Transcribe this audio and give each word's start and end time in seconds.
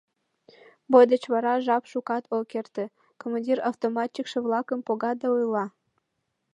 Бой 0.91 1.05
деч 1.11 1.23
вара 1.33 1.53
жап 1.65 1.83
шукат 1.91 2.23
ок 2.37 2.51
эрте, 2.59 2.85
командир 3.21 3.57
автоматчикше-влакым 3.71 4.79
пога 4.87 5.11
да 5.21 5.27
ойла: 5.35 5.65